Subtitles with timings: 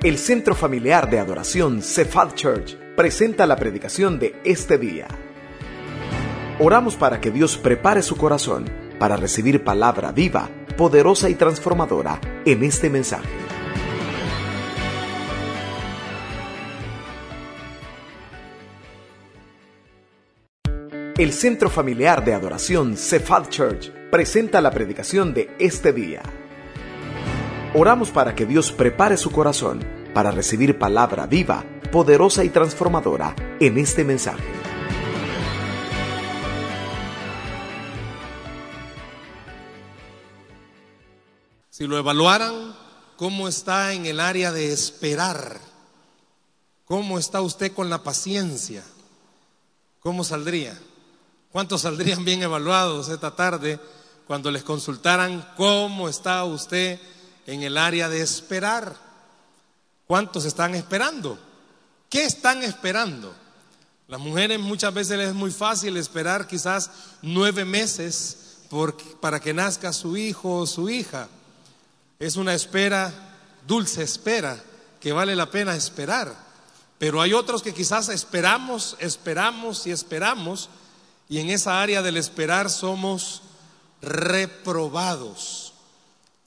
[0.00, 5.08] El Centro Familiar de Adoración Cephal Church presenta la predicación de este día.
[6.60, 12.62] Oramos para que Dios prepare su corazón para recibir palabra viva, poderosa y transformadora en
[12.62, 13.28] este mensaje.
[21.16, 26.22] El Centro Familiar de Adoración Cephal Church presenta la predicación de este día.
[27.74, 33.76] Oramos para que Dios prepare su corazón para recibir palabra viva, poderosa y transformadora en
[33.76, 34.42] este mensaje.
[41.68, 42.74] Si lo evaluaran,
[43.16, 45.60] ¿cómo está en el área de esperar?
[46.86, 48.82] ¿Cómo está usted con la paciencia?
[50.00, 50.76] ¿Cómo saldría?
[51.52, 53.78] ¿Cuántos saldrían bien evaluados esta tarde
[54.26, 56.98] cuando les consultaran cómo está usted
[57.48, 58.94] en el área de esperar?
[60.06, 61.38] ¿Cuántos están esperando?
[62.10, 63.34] ¿Qué están esperando?
[64.06, 66.90] Las mujeres muchas veces les es muy fácil esperar quizás
[67.22, 68.58] nueve meses
[69.20, 71.28] para que nazca su hijo o su hija.
[72.18, 73.12] Es una espera,
[73.66, 74.62] dulce espera,
[75.00, 76.34] que vale la pena esperar.
[76.98, 80.68] Pero hay otros que quizás esperamos, esperamos y esperamos
[81.30, 83.40] y en esa área del esperar somos
[84.02, 85.67] reprobados.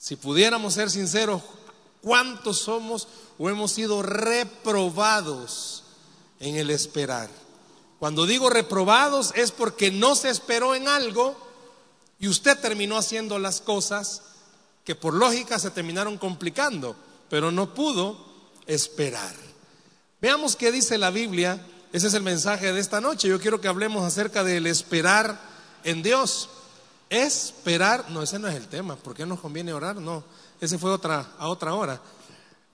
[0.02, 1.42] Si pudiéramos ser sinceros,
[2.00, 3.06] ¿cuántos somos
[3.38, 5.84] o hemos sido reprobados
[6.40, 7.30] en el esperar?
[8.00, 11.36] Cuando digo reprobados es porque no se esperó en algo
[12.18, 14.22] y usted terminó haciendo las cosas
[14.82, 16.96] que por lógica se terminaron complicando,
[17.30, 18.26] pero no pudo
[18.66, 19.36] esperar.
[20.20, 23.28] Veamos qué dice la Biblia ese es el mensaje de esta noche.
[23.28, 25.38] Yo quiero que hablemos acerca del esperar
[25.84, 26.48] en Dios.
[27.12, 28.96] Esperar, no, ese no es el tema.
[28.96, 29.96] ¿Por qué nos conviene orar?
[29.96, 30.24] No,
[30.60, 32.00] ese fue otra, a otra hora.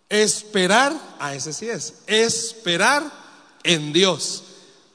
[0.09, 1.95] Esperar, a ese sí es.
[2.07, 3.03] Esperar
[3.63, 4.45] en Dios.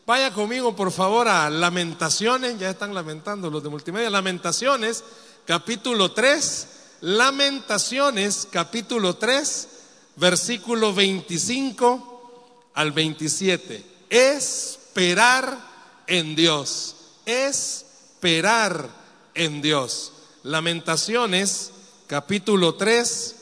[0.06, 2.58] Vaya conmigo, por favor, a Lamentaciones.
[2.58, 4.10] Ya están lamentando los de multimedia.
[4.10, 5.04] Lamentaciones,
[5.46, 6.68] capítulo 3.
[7.02, 9.68] Lamentaciones, capítulo 3,
[10.16, 15.58] versículo 25 al 27 esperar
[16.06, 16.96] en Dios,
[17.26, 18.88] esperar
[19.36, 20.12] en Dios.
[20.44, 21.72] Lamentaciones,
[22.08, 23.36] capítulo 3,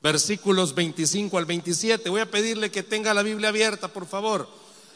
[0.00, 2.10] versículos 25 al 27.
[2.10, 4.48] Voy a pedirle que tenga la Biblia abierta, por favor.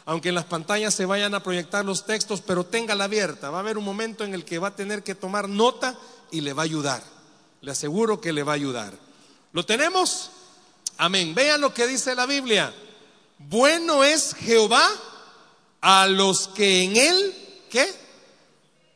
[0.05, 3.51] Aunque en las pantallas se vayan a proyectar los textos, pero téngala abierta.
[3.51, 5.99] Va a haber un momento en el que va a tener que tomar nota
[6.31, 7.03] y le va a ayudar.
[7.61, 8.95] Le aseguro que le va a ayudar.
[9.53, 10.31] ¿Lo tenemos?
[10.97, 11.35] Amén.
[11.35, 12.75] Vean lo que dice la Biblia.
[13.39, 14.89] Bueno es Jehová
[15.81, 17.35] a los que en él,
[17.71, 17.87] ¿qué?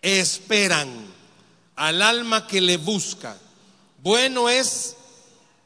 [0.02, 1.06] Esperan,
[1.76, 3.36] al alma que le busca.
[4.02, 4.96] Bueno es,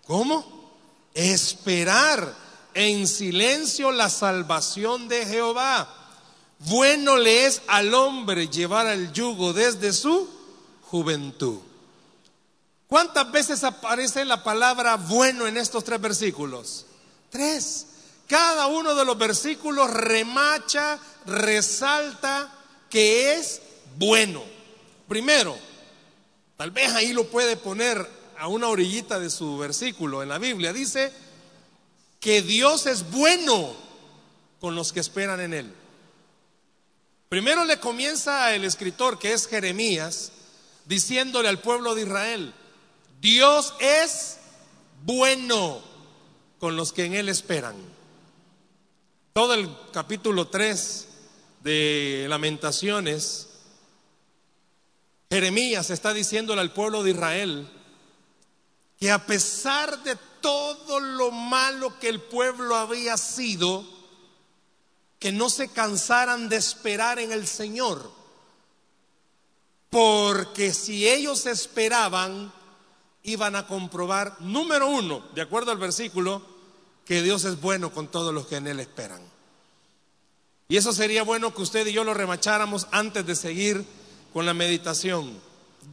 [0.07, 0.71] ¿cómo?
[1.15, 2.35] Esperar
[2.75, 5.89] en silencio la salvación de Jehová.
[6.59, 10.29] Bueno le es al hombre llevar el yugo desde su
[10.83, 11.61] juventud.
[12.87, 16.87] ¿Cuántas veces aparece la palabra bueno en estos tres versículos?
[17.31, 17.87] Tres.
[18.29, 22.53] Cada uno de los versículos remacha, resalta
[22.91, 23.63] que es
[23.97, 24.43] bueno.
[25.09, 25.57] Primero,
[26.57, 28.07] tal vez ahí lo puede poner
[28.39, 30.73] a una orillita de su versículo en la Biblia.
[30.73, 31.13] Dice
[32.21, 33.75] que Dios es bueno
[34.61, 35.73] con los que esperan en Él.
[37.29, 40.33] Primero le comienza el escritor, que es Jeremías,
[40.87, 42.55] diciéndole al pueblo de Israel,
[43.21, 44.39] Dios es
[45.03, 45.83] bueno
[46.59, 47.75] con los que en Él esperan.
[49.33, 51.09] Todo el capítulo 3
[51.63, 53.46] de Lamentaciones,
[55.31, 57.69] Jeremías está diciéndole al pueblo de Israel
[58.99, 63.85] que a pesar de todo lo malo que el pueblo había sido,
[65.19, 68.11] que no se cansaran de esperar en el Señor.
[69.91, 72.53] Porque si ellos esperaban,
[73.23, 76.43] iban a comprobar, número uno, de acuerdo al versículo,
[77.05, 79.23] que Dios es bueno con todos los que en Él esperan.
[80.69, 83.85] Y eso sería bueno que usted y yo lo remacháramos antes de seguir
[84.37, 85.41] con la meditación.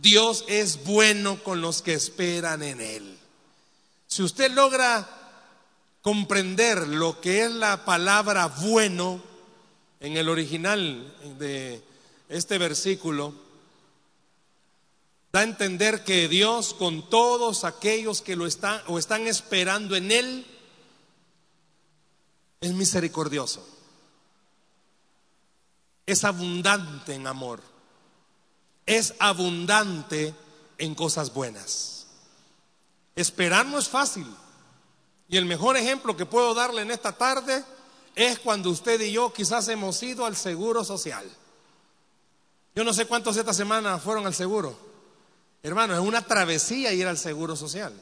[0.02, 3.18] Dios es bueno con los que esperan en Él.
[4.06, 5.08] Si usted logra
[6.02, 9.24] comprender lo que es la palabra bueno
[10.02, 11.82] en el original de
[12.28, 13.34] este versículo,
[15.32, 20.12] da a entender que Dios con todos aquellos que lo están o están esperando en
[20.12, 20.46] Él,
[22.60, 23.66] es misericordioso,
[26.06, 27.72] es abundante en amor,
[28.86, 30.34] es abundante
[30.78, 32.08] en cosas buenas.
[33.16, 34.28] Esperar no es fácil.
[35.28, 37.64] Y el mejor ejemplo que puedo darle en esta tarde
[38.16, 41.26] es cuando usted y yo quizás hemos ido al seguro social.
[42.76, 44.78] Yo no sé cuántos esta semana fueron al seguro.
[45.62, 47.94] Hermano, es una travesía ir al seguro social.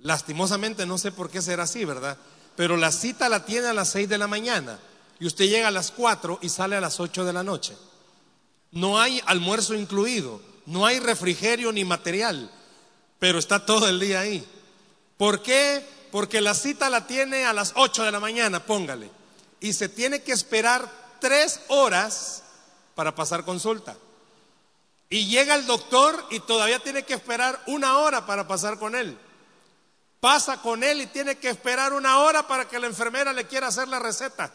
[0.00, 2.16] Lastimosamente no sé por qué será así, ¿verdad?
[2.56, 4.78] Pero la cita la tiene a las 6 de la mañana
[5.18, 7.76] y usted llega a las 4 y sale a las 8 de la noche.
[8.70, 12.50] No hay almuerzo incluido, no hay refrigerio ni material,
[13.18, 14.46] pero está todo el día ahí.
[15.16, 15.84] ¿Por qué?
[16.12, 19.10] Porque la cita la tiene a las 8 de la mañana, póngale.
[19.60, 22.42] Y se tiene que esperar tres horas
[22.94, 23.96] para pasar consulta.
[25.10, 29.18] Y llega el doctor y todavía tiene que esperar una hora para pasar con él.
[30.20, 33.68] Pasa con él y tiene que esperar una hora para que la enfermera le quiera
[33.68, 34.52] hacer la receta.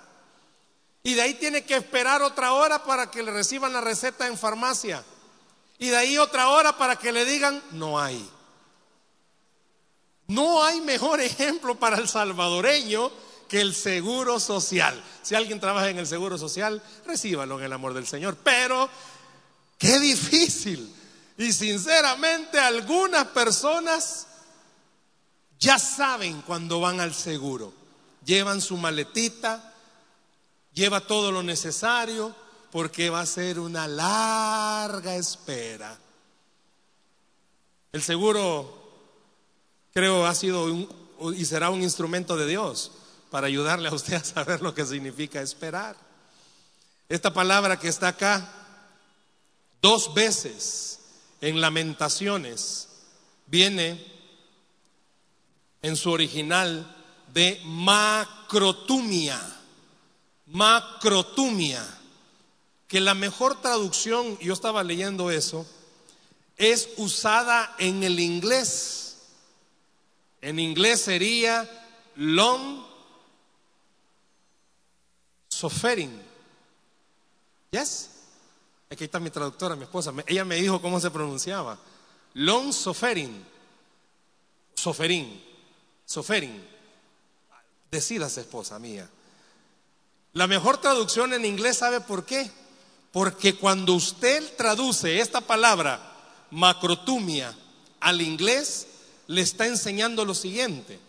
[1.04, 4.38] Y de ahí tiene que esperar otra hora para que le reciban la receta en
[4.38, 5.04] farmacia.
[5.78, 8.30] Y de ahí otra hora para que le digan, no hay.
[10.28, 13.12] No hay mejor ejemplo para el salvadoreño
[13.50, 15.04] que el seguro social.
[15.22, 18.38] Si alguien trabaja en el seguro social, recíbalo en el amor del Señor.
[18.42, 18.90] Pero,
[19.78, 20.96] qué difícil.
[21.38, 24.28] Y sinceramente algunas personas
[25.60, 27.74] ya saben cuando van al seguro.
[28.24, 29.73] Llevan su maletita,
[30.74, 32.36] lleva todo lo necesario,
[32.72, 35.98] porque va a ser una larga espera.
[37.92, 38.82] El seguro
[39.94, 40.68] creo ha sido
[41.36, 42.92] y será un instrumento de Dios
[43.30, 45.96] para ayudarle a usted a saber lo que significa esperar.
[47.10, 48.50] Esta palabra que está acá,
[49.82, 51.00] dos veces
[51.42, 52.90] en lamentaciones,
[53.46, 54.04] viene
[55.82, 56.96] en su original
[57.34, 59.40] de macrotumia,
[60.54, 61.86] macrotumia,
[62.88, 65.68] que la mejor traducción, yo estaba leyendo eso,
[66.56, 69.04] es usada en el inglés
[70.44, 71.68] en inglés sería
[72.18, 72.84] long
[75.48, 76.22] suffering.
[77.72, 78.10] Yes?
[78.92, 80.14] Aquí está mi traductora, mi esposa.
[80.28, 81.80] Ella me dijo cómo se pronunciaba.
[82.34, 83.42] Long suffering.
[84.76, 85.42] Suffering.
[86.06, 86.62] Suffering.
[87.90, 89.10] Decidas, esposa mía.
[90.34, 92.50] La mejor traducción en inglés, ¿sabe por qué?
[93.12, 96.02] Porque cuando usted traduce esta palabra,
[96.50, 97.56] macrotumia,
[98.00, 98.88] al inglés,
[99.28, 101.00] le está enseñando lo siguiente.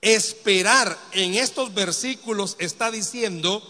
[0.00, 3.62] Esperar en estos versículos está diciendo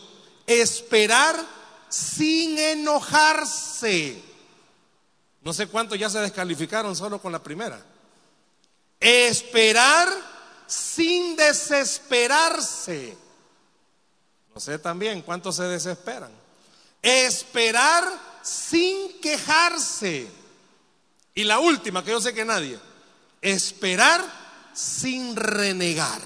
[0.47, 1.43] esperar
[1.89, 4.23] sin enojarse.
[5.43, 7.83] No sé cuántos ya se descalificaron solo con la primera.
[9.01, 10.09] Esperar
[10.67, 13.17] sin desesperarse.
[14.61, 16.31] Sé también cuántos se desesperan.
[17.03, 18.05] Esperar
[18.43, 20.29] sin quejarse.
[21.35, 22.79] Y la última, que yo sé que nadie
[23.43, 24.25] esperar
[24.73, 26.23] sin renegar.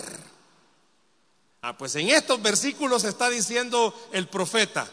[1.63, 4.89] Ah, pues en estos versículos está diciendo el profeta,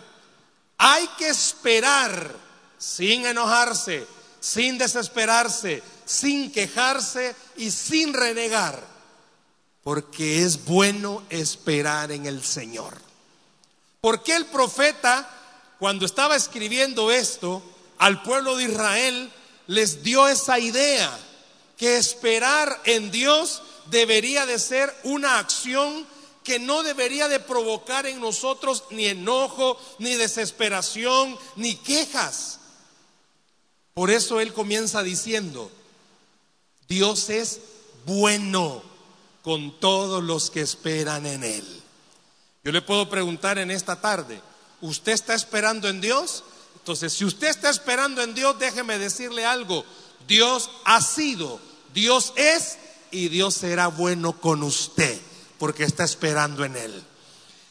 [0.78, 2.36] hay que esperar
[2.78, 4.06] sin enojarse,
[4.40, 8.82] sin desesperarse, sin quejarse y sin renegar,
[9.84, 13.09] porque es bueno esperar en el Señor.
[14.02, 15.30] Porque el profeta,
[15.78, 17.62] cuando estaba escribiendo esto
[17.98, 19.32] al pueblo de Israel,
[19.68, 21.18] les dio esa idea
[21.78, 26.08] que esperar en Dios debería de ser una acción
[26.44, 32.60] que no debería de provocar en nosotros ni enojo, ni desesperación, ni quejas.
[33.94, 35.72] Por eso Él comienza diciendo,
[36.88, 37.60] Dios es
[38.06, 38.82] bueno
[39.44, 41.84] con todos los que esperan en Él.
[42.70, 44.40] Yo le puedo preguntar en esta tarde,
[44.82, 46.44] ¿usted está esperando en Dios?
[46.76, 49.84] Entonces, si usted está esperando en Dios, déjeme decirle algo,
[50.28, 51.60] Dios ha sido
[51.96, 52.78] Dios es
[53.10, 55.20] y Dios será bueno con usted
[55.58, 57.04] porque está esperando en Él.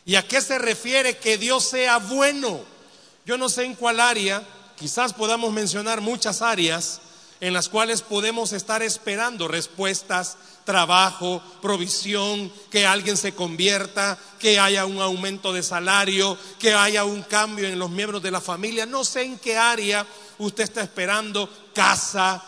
[0.05, 2.61] ¿Y a qué se refiere que Dios sea bueno?
[3.25, 4.45] Yo no sé en cuál área,
[4.77, 7.01] quizás podamos mencionar muchas áreas
[7.41, 14.85] en las cuales podemos estar esperando respuestas, trabajo, provisión, que alguien se convierta, que haya
[14.85, 18.87] un aumento de salario, que haya un cambio en los miembros de la familia.
[18.87, 20.05] No sé en qué área
[20.39, 22.43] usted está esperando, casa,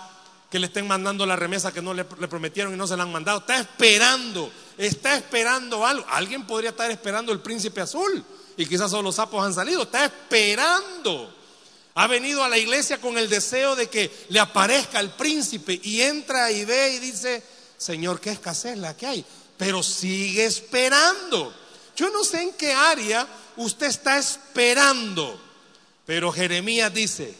[0.50, 3.12] que le estén mandando la remesa que no le, prometieron y no se la han
[3.12, 3.38] mandado.
[3.38, 6.04] Está esperando, está esperando algo.
[6.10, 8.24] Alguien podría estar esperando el príncipe azul
[8.56, 9.82] y quizás solo los sapos han salido.
[9.82, 11.39] Está esperando.
[12.00, 16.00] Ha venido a la iglesia con el deseo de que le aparezca el príncipe y
[16.00, 17.42] entra y ve y dice,
[17.76, 19.24] Señor, qué escasez la que hay.
[19.58, 21.54] Pero sigue esperando.
[21.94, 23.26] Yo no sé en qué área
[23.56, 25.38] usted está esperando.
[26.06, 27.34] Pero Jeremías dice,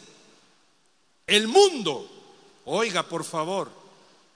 [1.27, 2.11] el mundo
[2.67, 3.71] Oiga, por favor,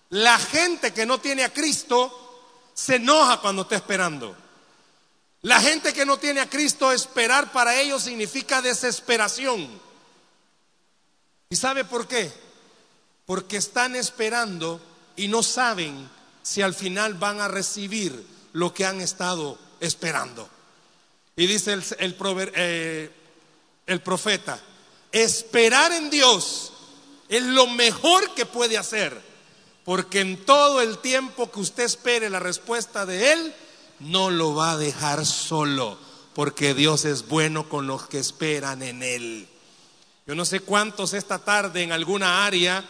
[0.08, 4.34] la gente que no tiene a Cristo se enoja cuando está esperando.
[5.42, 9.68] La gente que no tiene a Cristo, esperar para ellos significa desesperación.
[11.54, 12.32] ¿Y sabe por qué?
[13.26, 14.80] Porque están esperando
[15.14, 16.10] y no saben
[16.42, 20.48] si al final van a recibir lo que han estado esperando.
[21.36, 21.84] Y dice el,
[22.56, 23.08] eh,
[23.86, 24.60] el, profeta,
[25.12, 26.72] esperar en Dios
[27.28, 29.16] es lo mejor que puede hacer,
[29.84, 33.54] porque en todo el tiempo que usted espere la respuesta de Él,
[34.00, 35.98] no lo va a dejar solo,
[36.34, 39.48] porque Dios es bueno con los que esperan en Él.
[40.26, 42.82] Yo no sé cuántos esta tarde en alguna área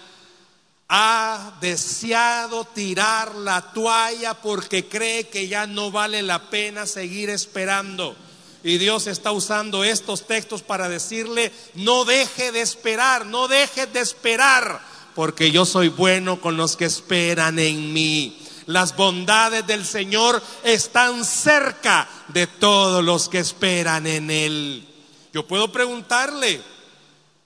[0.88, 8.14] ha deseado tirar la toalla porque cree que ya no vale la pena seguir esperando.
[8.62, 13.98] Y Dios está usando estos textos para decirle, no deje de esperar, no deje de
[14.00, 14.80] esperar,
[15.16, 18.38] porque yo soy bueno con los que esperan en mí.
[18.66, 24.88] Las bondades del Señor están cerca de todos los que esperan en Él.
[25.32, 26.62] Yo puedo preguntarle,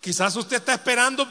[0.00, 1.26] quizás usted está esperando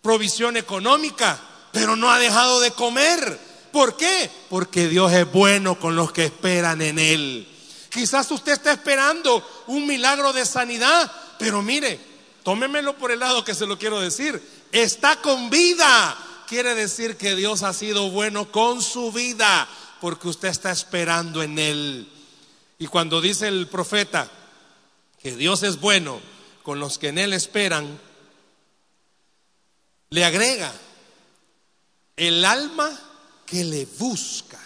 [0.00, 1.38] provisión económica,
[1.72, 3.38] pero no ha dejado de comer.
[3.72, 4.30] ¿Por qué?
[4.50, 7.48] Porque Dios es bueno con los que esperan en Él.
[7.88, 11.98] Quizás usted está esperando un milagro de sanidad, pero mire,
[12.42, 14.42] tómemelo por el lado que se lo quiero decir.
[14.72, 16.16] Está con vida.
[16.46, 19.66] Quiere decir que Dios ha sido bueno con su vida,
[20.00, 22.08] porque usted está esperando en Él.
[22.78, 24.30] Y cuando dice el profeta
[25.22, 26.20] que Dios es bueno
[26.62, 28.00] con los que en Él esperan,
[30.10, 30.72] le agrega
[32.16, 32.98] el alma
[33.46, 34.60] que le busca.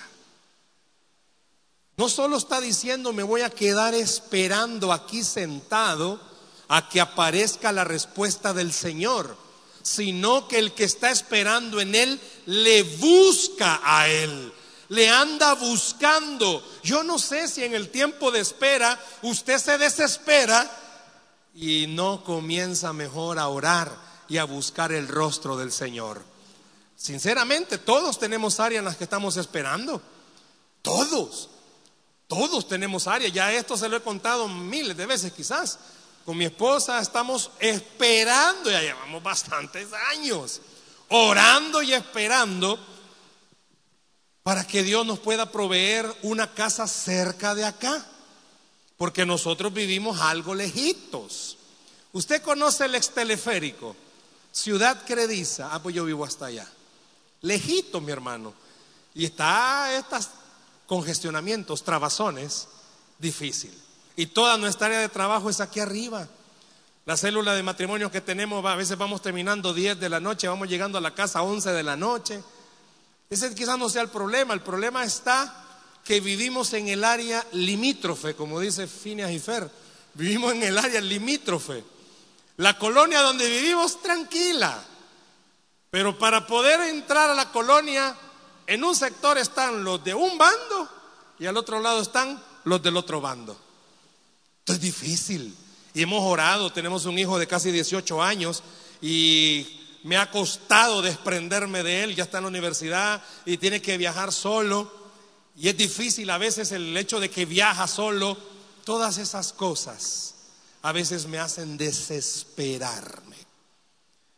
[1.97, 6.21] No solo está diciendo me voy a quedar esperando aquí sentado
[6.69, 9.37] a que aparezca la respuesta del Señor,
[9.83, 14.53] sino que el que está esperando en Él le busca a Él,
[14.88, 16.62] le anda buscando.
[16.83, 20.86] Yo no sé si en el tiempo de espera usted se desespera
[21.57, 23.91] y no comienza mejor a orar
[24.29, 26.23] y a buscar el rostro del Señor.
[26.95, 30.03] Sinceramente, todos tenemos áreas en las que estamos esperando.
[30.83, 31.49] Todos.
[32.27, 33.33] Todos tenemos áreas.
[33.33, 35.79] Ya esto se lo he contado miles de veces quizás.
[36.27, 40.61] Con mi esposa estamos esperando, ya llevamos bastantes años,
[41.09, 42.79] orando y esperando
[44.43, 48.05] para que Dios nos pueda proveer una casa cerca de acá.
[48.97, 51.59] Porque nosotros vivimos algo lejitos.
[52.12, 53.95] Usted conoce el exteleférico.
[54.53, 56.67] Ciudad Crediza, ah, pues yo vivo hasta allá.
[57.43, 58.55] Lejito, mi hermano.
[59.15, 60.31] Y está estos
[60.87, 62.69] congestionamientos, trabazones,
[63.19, 63.73] difícil.
[64.17, 66.26] Y toda nuestra área de trabajo es aquí arriba.
[67.05, 70.69] La célula de matrimonio que tenemos, a veces vamos terminando 10 de la noche, vamos
[70.69, 72.43] llegando a la casa a 11 de la noche.
[73.29, 74.55] Ese quizás no sea el problema.
[74.55, 75.66] El problema está
[76.07, 79.69] que vivimos en el área limítrofe, como dice Phineas y Fer.
[80.15, 81.83] Vivimos en el área limítrofe.
[82.59, 84.83] La colonia donde vivimos tranquila.
[85.91, 88.17] Pero para poder entrar a la colonia,
[88.69, 90.89] en un sector están los de un bando
[91.41, 93.59] y al otro lado están los del otro bando.
[94.61, 95.57] Esto es difícil.
[95.93, 98.63] Y hemos orado, tenemos un hijo de casi 18 años
[99.03, 103.99] y me ha costado desprenderme de él, ya está en la universidad y tiene que
[103.99, 105.06] viajar solo.
[105.57, 108.37] Y es difícil a veces el hecho de que viaja solo,
[108.85, 110.35] todas esas cosas
[110.83, 113.37] a veces me hacen desesperarme.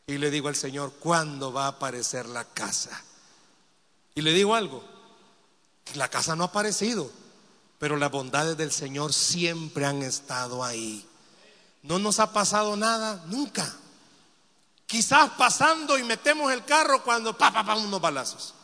[0.07, 3.03] Y le digo al Señor, ¿cuándo va a aparecer la casa?
[4.15, 4.83] Y le digo algo,
[5.95, 7.11] la casa no ha aparecido,
[7.79, 11.07] pero las bondades del Señor siempre han estado ahí.
[11.83, 13.71] No nos ha pasado nada nunca.
[14.87, 18.55] Quizás pasando y metemos el carro cuando pa, pa, pa, unos balazos.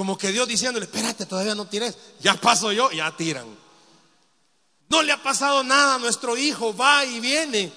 [0.00, 1.94] Como que Dios diciéndole, espérate, todavía no tires.
[2.20, 3.44] Ya paso yo, ya tiran.
[4.88, 7.70] No le ha pasado nada a nuestro hijo, va y viene.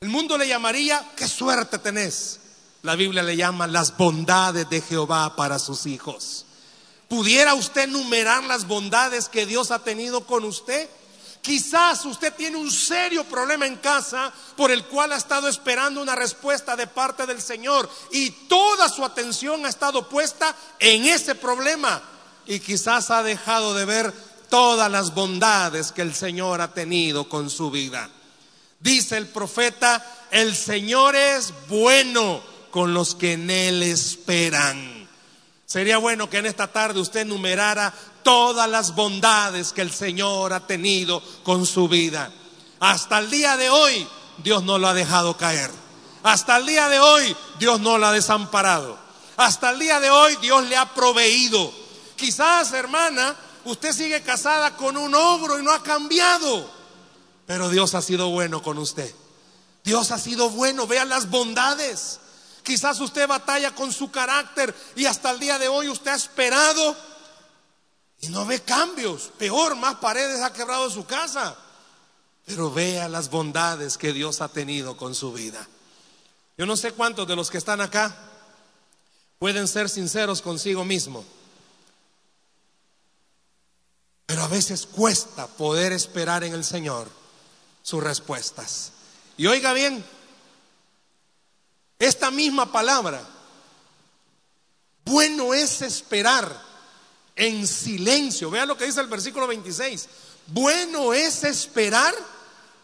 [0.00, 2.40] El mundo le llamaría, qué suerte tenés.
[2.82, 6.44] La Biblia le llama las bondades de Jehová para sus hijos.
[7.06, 10.90] ¿Pudiera usted enumerar las bondades que Dios ha tenido con usted?
[11.44, 16.14] Quizás usted tiene un serio problema en casa por el cual ha estado esperando una
[16.14, 22.00] respuesta de parte del Señor y toda su atención ha estado puesta en ese problema
[22.46, 24.10] y quizás ha dejado de ver
[24.48, 28.08] todas las bondades que el Señor ha tenido con su vida.
[28.80, 35.06] Dice el profeta, el Señor es bueno con los que en Él esperan.
[35.66, 37.92] Sería bueno que en esta tarde usted enumerara
[38.24, 42.32] todas las bondades que el Señor ha tenido con su vida.
[42.80, 45.70] Hasta el día de hoy Dios no lo ha dejado caer.
[46.24, 48.98] Hasta el día de hoy Dios no lo ha desamparado.
[49.36, 51.72] Hasta el día de hoy Dios le ha proveído.
[52.16, 56.70] Quizás, hermana, usted sigue casada con un ogro y no ha cambiado.
[57.46, 59.14] Pero Dios ha sido bueno con usted.
[59.84, 62.20] Dios ha sido bueno, vea las bondades.
[62.62, 66.96] Quizás usted batalla con su carácter y hasta el día de hoy usted ha esperado
[68.24, 69.30] y no ve cambios.
[69.38, 71.56] Peor, más paredes ha quebrado su casa.
[72.46, 75.66] Pero vea las bondades que Dios ha tenido con su vida.
[76.56, 78.16] Yo no sé cuántos de los que están acá
[79.38, 81.24] pueden ser sinceros consigo mismo.
[84.26, 87.08] Pero a veces cuesta poder esperar en el Señor
[87.82, 88.92] sus respuestas.
[89.36, 90.02] Y oiga bien,
[91.98, 93.22] esta misma palabra,
[95.04, 96.73] bueno es esperar
[97.36, 98.50] en silencio.
[98.50, 100.08] Vea lo que dice el versículo 26.
[100.46, 102.14] Bueno es esperar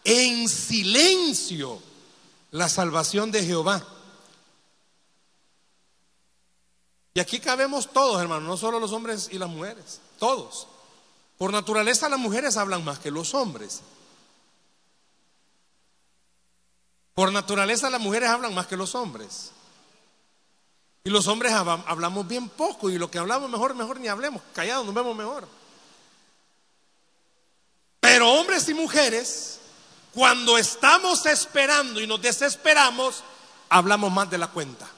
[0.04, 1.80] en silencio
[2.50, 3.86] la salvación de Jehová.
[7.12, 10.68] Y aquí cabemos todos, hermanos, no solo los hombres y las mujeres, todos.
[11.38, 13.80] Por naturaleza las mujeres hablan más que los hombres.
[17.14, 19.52] Por naturaleza las mujeres hablan más que los hombres.
[21.02, 24.84] Y los hombres hablamos bien poco y lo que hablamos mejor, mejor ni hablemos, callados
[24.84, 25.48] nos vemos mejor.
[28.00, 29.60] Pero hombres y mujeres
[30.12, 33.22] cuando estamos esperando y nos desesperamos,
[33.68, 34.88] hablamos más de la cuenta.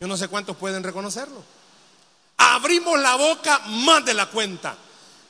[0.00, 1.42] Yo no sé cuántos pueden reconocerlo.
[2.36, 4.76] Abrimos la boca más de la cuenta.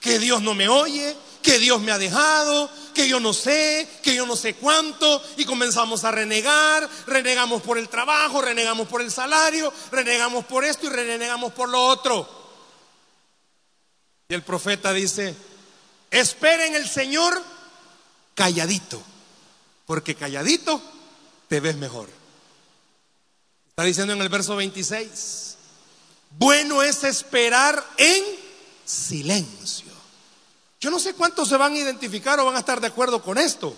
[0.01, 4.15] Que Dios no me oye, que Dios me ha dejado, que yo no sé, que
[4.15, 9.13] yo no sé cuánto, y comenzamos a renegar, renegamos por el trabajo, renegamos por el
[9.13, 12.27] salario, renegamos por esto y renegamos por lo otro.
[14.27, 15.37] Y el profeta dice,
[16.11, 17.41] esperen el Señor
[18.35, 19.03] calladito,
[19.85, 20.81] porque calladito
[21.49, 22.09] te ves mejor.
[23.69, 25.57] Está diciendo en el verso 26,
[26.39, 28.25] bueno es esperar en
[28.87, 29.94] silencio.
[30.85, 33.39] Yo no sé cuántos se van a identificar o van a estar de acuerdo con
[33.39, 33.75] esto,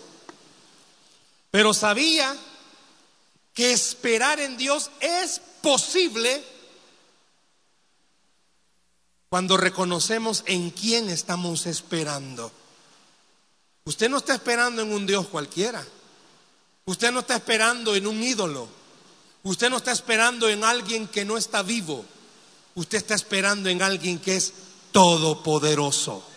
[1.52, 2.36] pero sabía
[3.54, 6.42] que esperar en Dios es posible
[9.28, 12.50] cuando reconocemos en quién estamos esperando.
[13.84, 15.86] Usted no está esperando en un Dios cualquiera.
[16.86, 18.66] Usted no está esperando en un ídolo.
[19.44, 22.04] Usted no está esperando en alguien que no está vivo.
[22.74, 24.52] Usted está esperando en alguien que es
[24.90, 26.34] todopoderoso.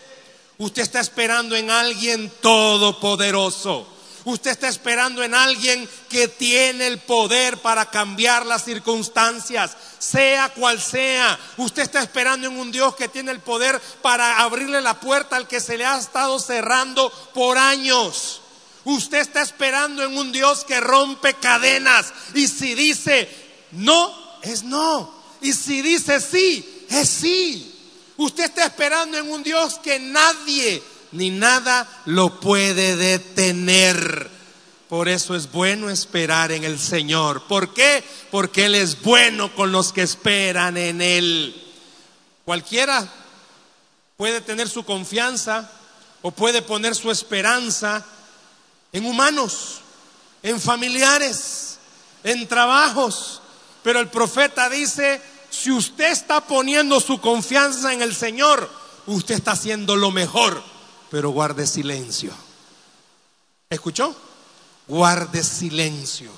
[0.60, 3.88] Usted está esperando en alguien todopoderoso.
[4.26, 10.82] Usted está esperando en alguien que tiene el poder para cambiar las circunstancias, sea cual
[10.82, 11.40] sea.
[11.56, 15.48] Usted está esperando en un Dios que tiene el poder para abrirle la puerta al
[15.48, 18.42] que se le ha estado cerrando por años.
[18.84, 22.14] Usted está esperando en un Dios que rompe cadenas.
[22.34, 23.30] Y si dice
[23.72, 25.10] no, es no.
[25.40, 27.79] Y si dice sí, es sí.
[28.20, 34.30] Usted está esperando en un Dios que nadie ni nada lo puede detener.
[34.90, 37.44] Por eso es bueno esperar en el Señor.
[37.48, 38.04] ¿Por qué?
[38.30, 41.56] Porque Él es bueno con los que esperan en Él.
[42.44, 43.10] Cualquiera
[44.18, 45.72] puede tener su confianza
[46.22, 48.06] o puede poner su esperanza
[48.92, 49.80] en humanos,
[50.44, 51.78] en familiares,
[52.26, 53.42] en trabajos.
[53.82, 58.70] Pero el profeta dice, si usted está poniendo su confianza en el Señor,
[59.08, 60.64] usted está haciendo lo mejor
[61.10, 62.34] pero guarde silencio.
[63.70, 64.16] ¿Escuchó?
[64.88, 66.32] Guarde silencio.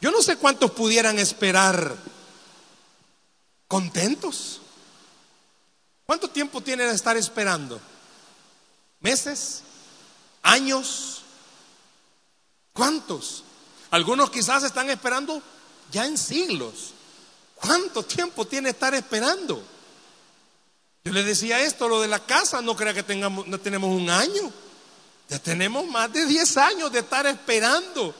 [0.00, 1.96] Yo no sé cuántos pudieran esperar
[3.68, 4.60] contentos.
[6.06, 7.80] ¿Cuánto tiempo tienen de estar esperando?
[9.00, 9.62] ¿Meses?
[10.42, 11.22] ¿Años?
[12.72, 13.44] ¿Cuántos?
[13.90, 15.42] Algunos quizás están esperando
[15.90, 16.94] ya en siglos.
[17.60, 19.62] ¿Cuánto tiempo tiene estar esperando?
[21.04, 24.08] Yo le decía esto, lo de la casa, no crea que tengamos, no tenemos un
[24.10, 24.52] año.
[25.28, 28.14] Ya tenemos más de 10 años de estar esperando.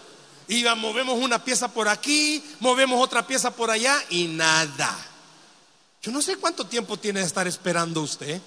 [0.48, 4.96] Y movemos una pieza por aquí, movemos otra pieza por allá y nada.
[6.03, 8.40] Yo no sé cuánto tiempo tiene de estar esperando usted.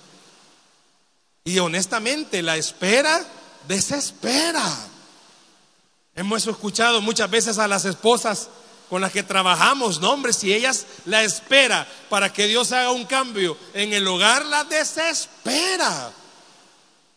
[1.45, 3.25] Y honestamente, la espera
[3.67, 4.63] desespera.
[6.15, 8.49] Hemos escuchado muchas veces a las esposas
[8.93, 13.05] con las que trabajamos, no hombre, si ellas la espera para que Dios haga un
[13.05, 16.11] cambio en el hogar, la desespera.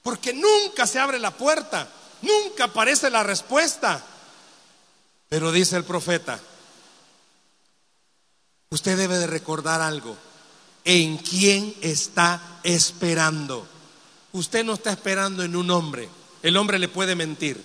[0.02, 1.86] Porque nunca se abre la puerta,
[2.22, 4.02] nunca aparece la respuesta.
[5.28, 6.40] Pero dice el profeta,
[8.70, 10.16] usted debe de recordar algo,
[10.82, 13.66] en quién está esperando.
[14.32, 16.08] Usted no está esperando en un hombre,
[16.42, 17.62] el hombre le puede mentir.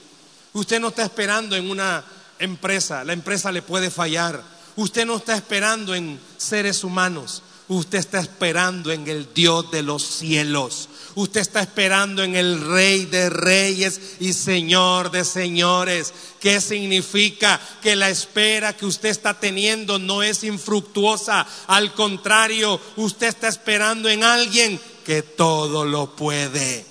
[0.52, 2.04] Usted no está esperando en una
[2.44, 4.42] empresa, la empresa le puede fallar.
[4.76, 7.44] Usted no está esperando en seres humanos.
[7.68, 10.90] Usted está esperando en el Dios de los cielos.
[11.16, 16.14] Usted está esperando en el Rey de Reyes y Señor de Señores.
[16.42, 17.62] ¿Qué significa?
[17.82, 21.48] Que la espera que usted está teniendo no es infructuosa.
[21.68, 26.86] Al contrario, usted está esperando en alguien que todo lo puede.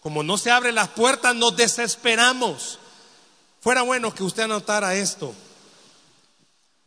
[0.00, 2.78] Como no se abren las puertas, nos desesperamos.
[3.60, 5.34] Fuera bueno que usted anotara esto.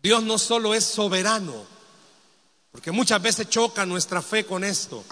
[0.01, 1.65] Dios no solo es soberano,
[2.71, 5.03] porque muchas veces choca nuestra fe con esto.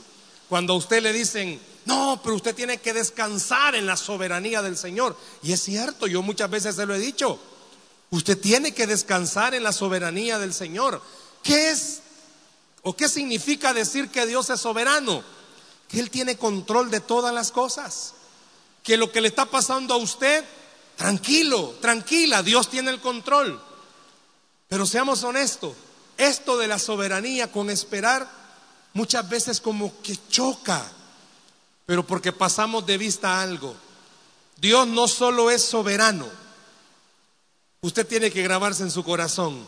[0.47, 4.77] Cuando a usted le dicen, no, pero usted tiene que descansar en la soberanía del
[4.77, 5.15] Señor.
[5.43, 7.39] Y es cierto, yo muchas veces se lo he dicho.
[8.09, 11.01] Usted tiene que descansar en la soberanía del Señor.
[11.43, 12.01] ¿Qué es
[12.81, 15.23] o qué significa decir que Dios es soberano?
[15.87, 18.13] Que Él tiene control de todas las cosas.
[18.83, 20.43] Que lo que le está pasando a usted,
[20.99, 23.59] tranquilo, tranquila, Dios tiene el control.
[24.67, 25.73] Pero seamos honestos,
[26.17, 28.29] esto de la soberanía con esperar
[28.93, 30.85] muchas veces como que choca,
[31.85, 33.73] pero porque pasamos de vista algo.
[34.57, 36.27] Dios no solo es soberano,
[37.79, 39.65] usted tiene que grabarse en su corazón,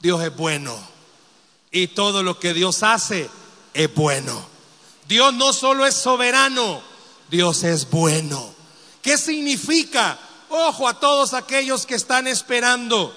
[0.00, 0.76] Dios es bueno
[1.70, 3.30] y todo lo que Dios hace
[3.72, 4.48] es bueno.
[5.06, 6.82] Dios no solo es soberano,
[7.30, 8.52] Dios es bueno.
[9.00, 10.18] ¿Qué significa?
[10.48, 13.14] Ojo a todos aquellos que están esperando.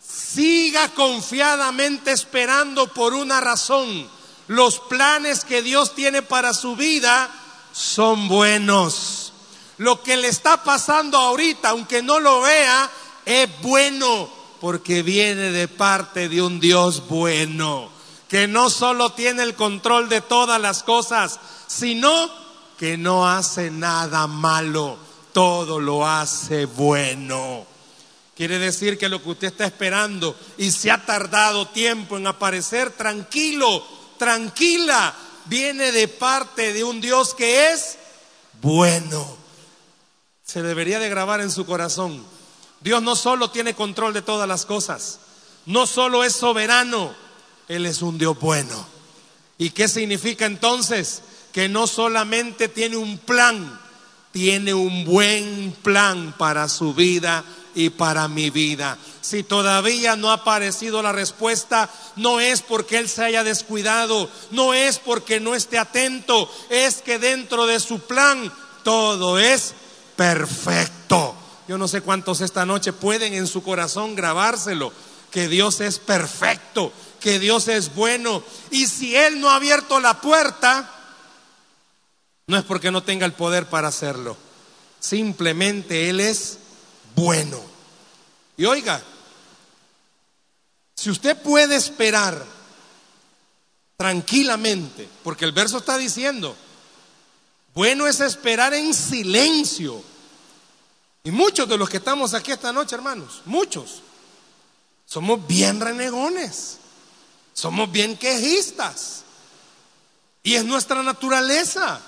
[0.00, 4.08] Siga confiadamente esperando por una razón.
[4.48, 7.30] Los planes que Dios tiene para su vida
[7.72, 9.32] son buenos.
[9.78, 12.90] Lo que le está pasando ahorita, aunque no lo vea,
[13.24, 14.28] es bueno
[14.60, 17.88] porque viene de parte de un Dios bueno,
[18.28, 22.30] que no solo tiene el control de todas las cosas, sino
[22.78, 24.96] que no hace nada malo,
[25.32, 27.66] todo lo hace bueno.
[28.36, 32.90] Quiere decir que lo que usted está esperando y se ha tardado tiempo en aparecer,
[32.90, 33.84] tranquilo,
[34.18, 35.14] tranquila,
[35.46, 37.98] viene de parte de un Dios que es
[38.60, 39.36] bueno.
[40.44, 42.24] Se debería de grabar en su corazón.
[42.80, 45.20] Dios no solo tiene control de todas las cosas,
[45.66, 47.14] no solo es soberano,
[47.68, 48.86] Él es un Dios bueno.
[49.58, 51.22] ¿Y qué significa entonces?
[51.52, 53.80] Que no solamente tiene un plan,
[54.32, 58.98] tiene un buen plan para su vida y para mi vida.
[59.20, 64.74] Si todavía no ha aparecido la respuesta, no es porque Él se haya descuidado, no
[64.74, 69.74] es porque no esté atento, es que dentro de su plan todo es
[70.16, 71.34] perfecto.
[71.68, 74.92] Yo no sé cuántos esta noche pueden en su corazón grabárselo,
[75.30, 78.42] que Dios es perfecto, que Dios es bueno.
[78.70, 80.90] Y si Él no ha abierto la puerta,
[82.46, 84.36] no es porque no tenga el poder para hacerlo.
[85.00, 86.58] Simplemente Él es
[87.14, 87.60] bueno.
[88.56, 89.02] Y oiga,
[90.94, 92.44] si usted puede esperar
[93.96, 96.56] tranquilamente, porque el verso está diciendo,
[97.74, 100.02] bueno es esperar en silencio.
[101.24, 104.02] Y muchos de los que estamos aquí esta noche, hermanos, muchos,
[105.06, 106.78] somos bien renegones,
[107.52, 109.22] somos bien quejistas.
[110.42, 112.00] Y es nuestra naturaleza.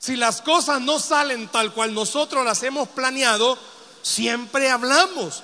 [0.00, 3.58] Si las cosas no salen tal cual nosotros las hemos planeado,
[4.00, 5.42] siempre hablamos.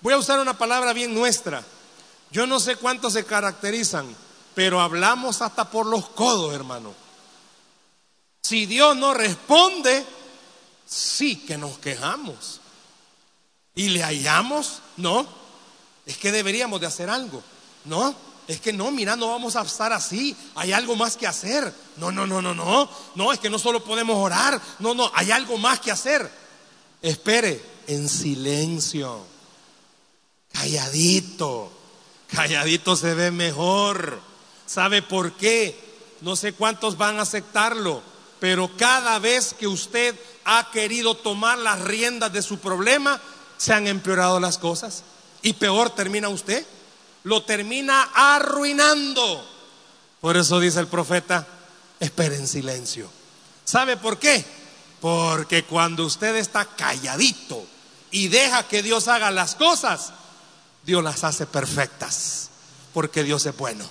[0.00, 1.62] Voy a usar una palabra bien nuestra.
[2.32, 4.12] Yo no sé cuántos se caracterizan,
[4.52, 6.92] pero hablamos hasta por los codos, hermano.
[8.42, 10.04] Si Dios no responde,
[10.84, 12.60] sí que nos quejamos.
[13.76, 15.24] Y le hallamos, no.
[16.04, 17.44] Es que deberíamos de hacer algo.
[17.84, 18.12] No,
[18.46, 20.36] es que no, mira, no vamos a estar así.
[20.54, 21.72] Hay algo más que hacer.
[21.96, 22.88] No, no, no, no, no.
[23.14, 24.60] No, es que no solo podemos orar.
[24.80, 26.30] No, no, hay algo más que hacer.
[27.00, 29.24] Espere en silencio.
[30.52, 31.72] Calladito.
[32.28, 34.20] Calladito se ve mejor.
[34.66, 35.78] ¿Sabe por qué?
[36.20, 38.02] No sé cuántos van a aceptarlo,
[38.40, 43.20] pero cada vez que usted ha querido tomar las riendas de su problema,
[43.56, 45.02] se han empeorado las cosas.
[45.42, 46.66] Y peor termina usted
[47.24, 49.44] lo termina arruinando.
[50.20, 51.46] Por eso dice el profeta,
[52.00, 53.10] espere en silencio.
[53.64, 54.44] ¿Sabe por qué?
[55.00, 57.66] Porque cuando usted está calladito
[58.10, 60.12] y deja que Dios haga las cosas,
[60.84, 62.50] Dios las hace perfectas.
[62.92, 63.84] Porque Dios es bueno.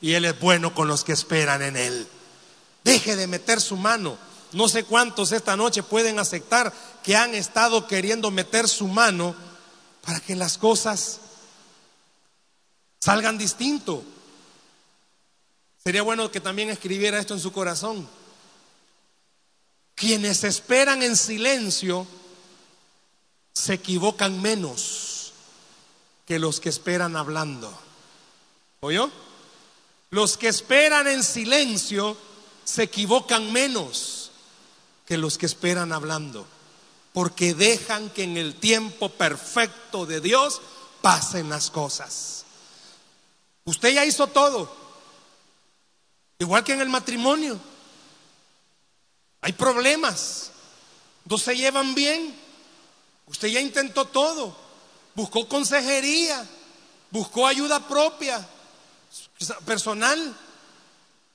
[0.00, 2.08] Y Él es bueno con los que esperan en Él.
[2.84, 4.18] Deje de meter su mano.
[4.52, 9.34] No sé cuántos esta noche pueden aceptar que han estado queriendo meter su mano
[10.04, 11.20] para que las cosas
[13.02, 14.04] salgan distinto.
[15.82, 18.08] Sería bueno que también escribiera esto en su corazón.
[19.96, 22.06] Quienes esperan en silencio
[23.52, 25.32] se equivocan menos
[26.26, 27.76] que los que esperan hablando.
[28.80, 29.10] ¿Oyó?
[30.10, 32.16] Los que esperan en silencio
[32.64, 34.30] se equivocan menos
[35.06, 36.46] que los que esperan hablando,
[37.12, 40.60] porque dejan que en el tiempo perfecto de Dios
[41.00, 42.42] pasen las cosas.
[43.64, 44.74] Usted ya hizo todo,
[46.38, 47.58] igual que en el matrimonio.
[49.40, 50.50] Hay problemas,
[51.24, 52.40] no se llevan bien.
[53.26, 54.56] Usted ya intentó todo,
[55.14, 56.46] buscó consejería,
[57.10, 58.46] buscó ayuda propia,
[59.64, 60.36] personal,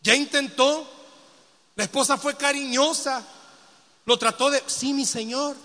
[0.02, 0.90] ya intentó,
[1.76, 3.26] la esposa fue cariñosa,
[4.06, 5.56] lo trató de, sí, mi señor.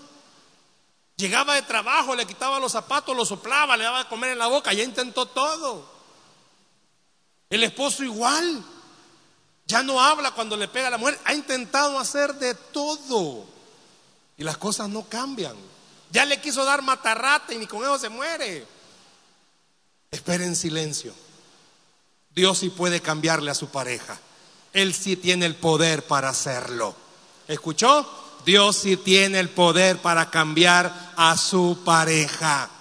[1.15, 4.47] Llegaba de trabajo, le quitaba los zapatos, lo soplaba, le daba de comer en la
[4.47, 5.92] boca, ya intentó todo.
[7.53, 8.63] El esposo igual,
[9.67, 13.45] ya no habla cuando le pega a la mujer, ha intentado hacer de todo.
[14.37, 15.55] Y las cosas no cambian.
[16.09, 18.65] Ya le quiso dar matarrata y ni con eso se muere.
[20.09, 21.13] Espere en silencio.
[22.33, 24.19] Dios sí puede cambiarle a su pareja.
[24.73, 26.95] Él sí tiene el poder para hacerlo.
[27.47, 28.41] ¿Escuchó?
[28.47, 32.71] Dios sí tiene el poder para cambiar a su pareja.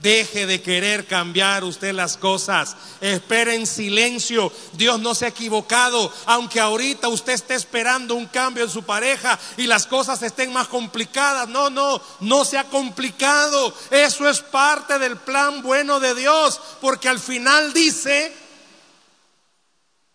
[0.00, 2.76] Deje de querer cambiar usted las cosas.
[3.00, 4.50] Espere en silencio.
[4.72, 6.12] Dios no se ha equivocado.
[6.26, 10.68] Aunque ahorita usted esté esperando un cambio en su pareja y las cosas estén más
[10.68, 11.48] complicadas.
[11.48, 13.74] No, no, no se ha complicado.
[13.90, 16.60] Eso es parte del plan bueno de Dios.
[16.80, 18.32] Porque al final dice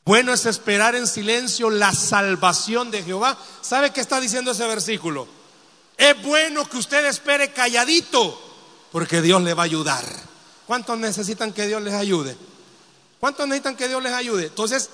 [0.06, 3.36] bueno es esperar en silencio la salvación de Jehová.
[3.62, 5.28] ¿Sabe qué está diciendo ese versículo?
[5.98, 8.40] Es bueno que usted espere calladito,
[8.96, 10.06] porque Dios le va a ayudar.
[10.66, 12.38] ¿Cuántos necesitan que Dios les ayude?
[13.20, 14.46] ¿Cuántos necesitan que Dios les ayude?
[14.46, 14.90] Entonces,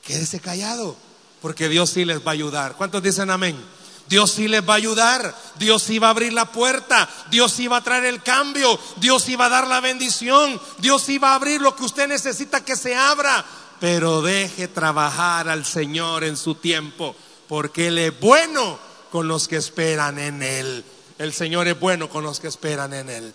[0.00, 0.94] quédese callado,
[1.40, 2.76] porque Dios sí les va a ayudar.
[2.76, 3.60] ¿Cuántos dicen amén?
[4.08, 7.66] Dios sí les va a ayudar, Dios sí va a abrir la puerta, Dios sí
[7.66, 11.32] va a traer el cambio, Dios sí va a dar la bendición, Dios sí va
[11.32, 13.44] a abrir lo que usted necesita que se abra
[13.80, 17.16] pero deje trabajar al Señor en su tiempo,
[17.48, 18.78] porque Él es bueno
[19.10, 20.84] con los que esperan en Él.
[21.18, 23.34] El Señor es bueno con los que esperan en Él.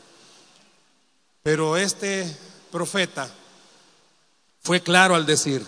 [1.43, 2.35] Pero este
[2.71, 3.29] profeta
[4.61, 5.65] fue claro al decir,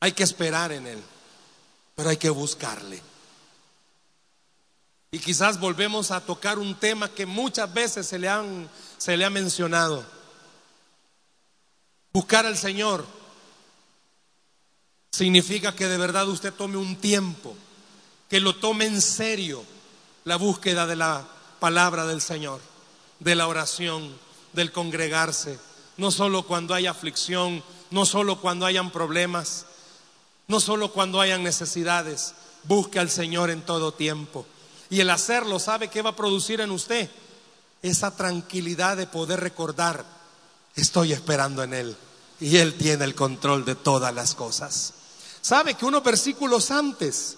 [0.00, 1.02] hay que esperar en Él,
[1.94, 3.00] pero hay que buscarle.
[5.12, 9.24] Y quizás volvemos a tocar un tema que muchas veces se le, han, se le
[9.24, 10.04] ha mencionado
[12.14, 13.04] Buscar al Señor
[15.10, 17.56] significa que de verdad usted tome un tiempo,
[18.34, 19.62] que lo tome en serio
[20.24, 21.24] la búsqueda de la
[21.60, 22.60] palabra del Señor,
[23.20, 24.12] de la oración,
[24.54, 25.56] del congregarse,
[25.98, 29.66] no solo cuando hay aflicción, no solo cuando hayan problemas,
[30.48, 34.44] no solo cuando hayan necesidades, busque al Señor en todo tiempo.
[34.90, 37.08] Y el hacerlo, ¿sabe qué va a producir en usted?
[37.82, 40.04] Esa tranquilidad de poder recordar
[40.74, 41.96] Estoy esperando en Él
[42.40, 44.92] y Él tiene el control de todas las cosas.
[45.40, 47.36] ¿Sabe que unos versículos antes,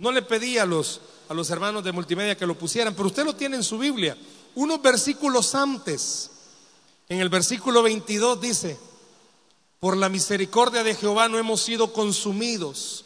[0.00, 3.24] no le pedí a los, a los hermanos de multimedia que lo pusieran, pero usted
[3.24, 4.16] lo tiene en su Biblia,
[4.54, 6.30] unos versículos antes,
[7.08, 8.78] en el versículo 22 dice,
[9.78, 13.04] por la misericordia de Jehová no hemos sido consumidos,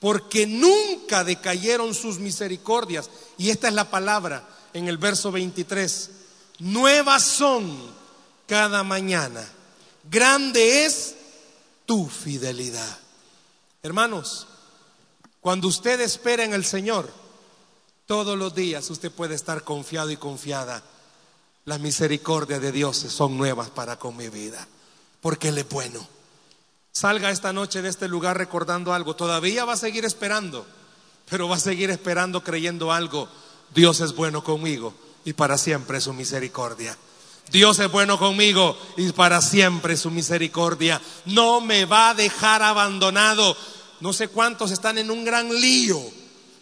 [0.00, 3.10] porque nunca decayeron sus misericordias.
[3.38, 6.10] Y esta es la palabra en el verso 23.
[6.58, 7.76] Nuevas son
[8.46, 9.46] cada mañana.
[10.10, 11.14] Grande es
[11.86, 12.98] tu fidelidad.
[13.82, 14.46] Hermanos,
[15.44, 17.12] cuando usted espera en el Señor,
[18.06, 20.82] todos los días usted puede estar confiado y confiada.
[21.66, 24.66] Las misericordias de Dios son nuevas para con mi vida,
[25.20, 26.08] porque Él es bueno.
[26.92, 29.16] Salga esta noche de este lugar recordando algo.
[29.16, 30.64] Todavía va a seguir esperando,
[31.28, 33.28] pero va a seguir esperando creyendo algo.
[33.74, 34.94] Dios es bueno conmigo
[35.26, 36.96] y para siempre su misericordia.
[37.50, 41.02] Dios es bueno conmigo y para siempre su misericordia.
[41.26, 43.54] No me va a dejar abandonado.
[44.04, 45.98] No sé cuántos están en un gran lío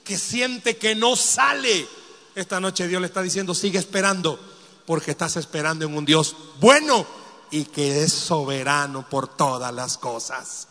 [0.05, 1.89] que siente que no sale.
[2.37, 4.39] Esta noche Dios le está diciendo, sigue esperando,
[4.87, 7.05] porque estás esperando en un Dios bueno
[7.51, 10.69] y que es soberano por todas las cosas.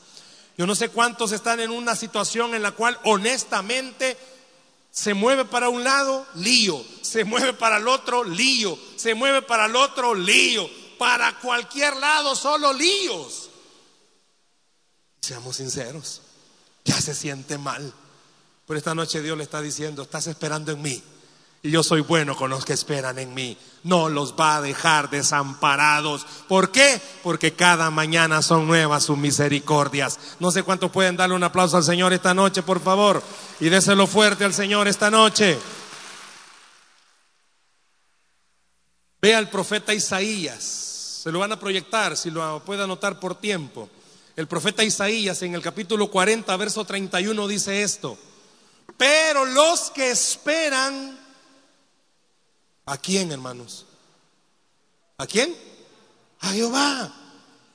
[0.57, 4.17] Yo no sé cuántos están en una situación en la cual honestamente
[4.91, 6.81] se mueve para un lado, lío.
[7.01, 8.79] Se mueve para el otro, lío.
[8.95, 10.69] Se mueve para el otro, lío.
[10.97, 13.49] Para cualquier lado, solo líos.
[15.19, 16.21] Seamos sinceros,
[16.85, 17.93] ya se siente mal.
[18.67, 21.03] Pero esta noche Dios le está diciendo, estás esperando en mí.
[21.63, 23.55] Y yo soy bueno con los que esperan en mí.
[23.83, 26.25] No los va a dejar desamparados.
[26.47, 26.99] ¿Por qué?
[27.21, 30.19] Porque cada mañana son nuevas sus misericordias.
[30.39, 33.21] No sé cuántos pueden darle un aplauso al Señor esta noche, por favor.
[33.59, 35.59] Y déselo fuerte al Señor esta noche.
[39.21, 40.63] Ve al profeta Isaías.
[41.21, 43.87] Se lo van a proyectar, si lo puede anotar por tiempo.
[44.35, 48.17] El profeta Isaías en el capítulo 40, verso 31 dice esto.
[48.97, 51.19] Pero los que esperan,
[52.85, 53.85] ¿a quién, hermanos?
[55.17, 55.55] ¿A quién?
[56.39, 57.13] A Jehová.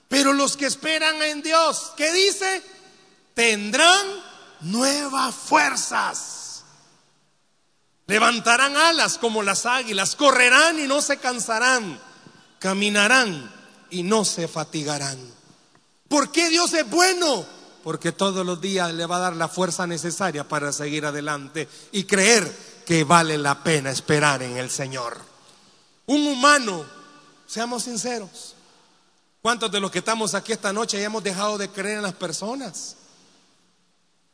[0.09, 2.63] Pero los que esperan en Dios, ¿qué dice?
[3.35, 4.07] Tendrán
[4.61, 6.65] nuevas fuerzas.
[8.07, 12.01] Levantarán alas como las águilas, correrán y no se cansarán,
[12.61, 13.53] caminarán
[13.91, 15.36] y no se fatigarán.
[16.09, 17.45] ¿Por qué Dios es bueno?
[17.83, 22.05] Porque todos los días le va a dar la fuerza necesaria para seguir adelante y
[22.05, 22.51] creer
[22.85, 25.19] que vale la pena esperar en el Señor.
[26.07, 26.85] Un humano,
[27.47, 28.55] seamos sinceros,
[29.43, 32.15] ¿cuántos de los que estamos aquí esta noche ya hemos dejado de creer en las
[32.15, 32.97] personas?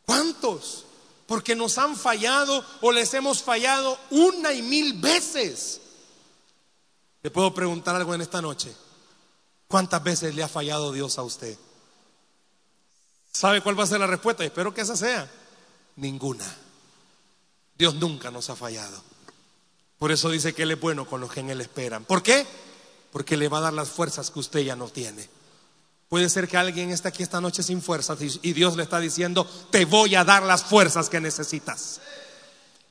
[0.05, 0.85] ¿Cuántos?
[1.27, 5.81] Porque nos han fallado o les hemos fallado una y mil veces.
[7.23, 8.75] Le puedo preguntar algo en esta noche.
[9.73, 11.57] ¿Cuántas veces le ha fallado Dios a usted?
[13.33, 14.45] ¿Sabe cuál va a ser la respuesta?
[14.45, 15.27] Espero que esa sea.
[15.97, 16.45] Ninguna.
[17.79, 19.03] Dios nunca nos ha fallado.
[19.99, 22.05] Por eso dice que Él es bueno con los que en Él esperan.
[22.05, 22.47] ¿Por qué?
[23.13, 25.27] Porque le va a dar las fuerzas que usted ya no tiene.
[26.11, 29.47] Puede ser que alguien esté aquí esta noche sin fuerzas y Dios le está diciendo,
[29.71, 32.03] te voy a dar las fuerzas que necesitas.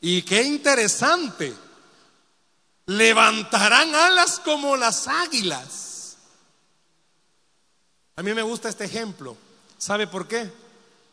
[0.01, 1.53] Y qué interesante,
[2.87, 5.90] levantarán alas como las águilas.
[8.21, 9.35] A mí me gusta este ejemplo.
[9.79, 10.47] ¿Sabe por qué?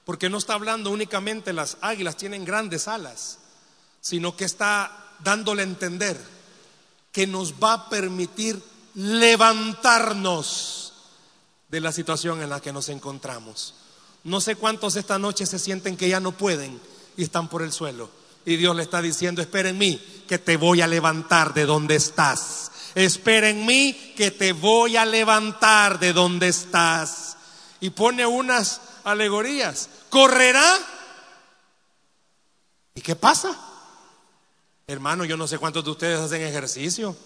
[0.05, 3.39] Porque no está hablando únicamente las águilas tienen grandes alas,
[4.03, 6.21] sino que está dándole a entender
[7.11, 8.63] que nos va a permitir
[8.95, 10.93] levantarnos
[11.71, 13.73] de la situación en la que nos encontramos.
[14.23, 16.79] No sé cuántos esta noche se sienten que ya no pueden
[17.17, 18.11] y están por el suelo.
[18.45, 21.95] Y Dios le está diciendo, espera en mí, que te voy a levantar de donde
[21.95, 22.71] estás.
[22.95, 27.37] Espera en mí, que te voy a levantar de donde estás.
[27.81, 29.89] Y pone unas alegorías.
[30.11, 30.79] Correrá.
[32.95, 33.57] ¿Y qué pasa?
[34.87, 37.17] Hermano, yo no sé cuántos de ustedes hacen ejercicio.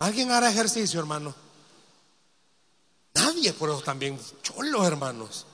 [0.00, 1.34] ¿Alguien hará ejercicio, hermano?
[3.14, 5.46] Nadie, por eso también cholos, hermanos.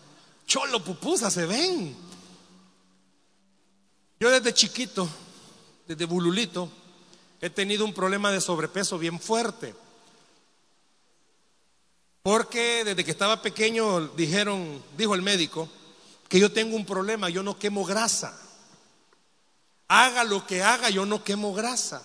[0.47, 1.97] Cholo, pupusa, se ven.
[4.19, 5.09] Yo desde chiquito,
[5.87, 6.71] desde bululito,
[7.41, 9.75] he tenido un problema de sobrepeso bien fuerte.
[12.23, 15.69] Porque desde que estaba pequeño dijeron, dijo el médico,
[16.29, 18.39] que yo tengo un problema, yo no quemo grasa.
[19.89, 22.03] Haga lo que haga, yo no quemo grasa.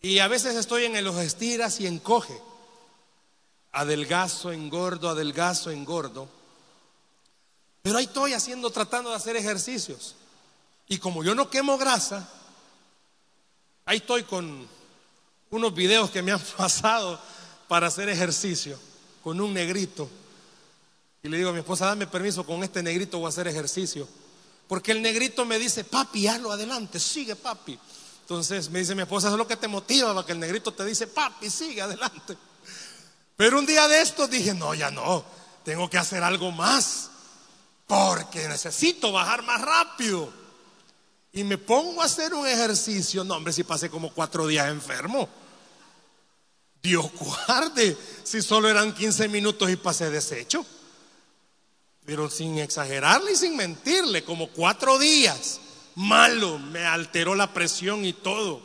[0.00, 2.40] Y a veces estoy en los estiras y encoge
[3.74, 6.28] adelgazo, engordo, adelgazo, engordo.
[7.82, 10.14] Pero ahí estoy haciendo, tratando de hacer ejercicios.
[10.88, 12.28] Y como yo no quemo grasa,
[13.84, 14.66] ahí estoy con
[15.50, 17.20] unos videos que me han pasado
[17.68, 18.78] para hacer ejercicio,
[19.22, 20.08] con un negrito.
[21.22, 24.06] Y le digo a mi esposa, dame permiso, con este negrito voy a hacer ejercicio.
[24.68, 27.78] Porque el negrito me dice, papi, hazlo adelante, sigue papi.
[28.20, 30.72] Entonces me dice mi esposa, eso es lo que te motiva, para que el negrito
[30.72, 32.36] te dice, papi, sigue adelante.
[33.36, 35.24] Pero un día de estos dije, no, ya no,
[35.64, 37.10] tengo que hacer algo más,
[37.86, 40.43] porque necesito bajar más rápido.
[41.34, 45.28] Y me pongo a hacer un ejercicio, no hombre, si pasé como cuatro días enfermo.
[46.80, 50.64] Dios guarde, si solo eran 15 minutos y pasé deshecho.
[52.04, 55.60] Pero sin exagerarle y sin mentirle, como cuatro días,
[55.96, 58.60] malo, me alteró la presión y todo.